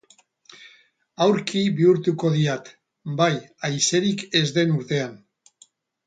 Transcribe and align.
Aurki 1.25 1.59
bihurtuko 1.79 2.31
diat. 2.37 2.71
—Bai, 3.19 3.27
haizerik 3.67 4.23
ez 4.41 4.47
den 4.57 4.73
urtean. 4.79 5.13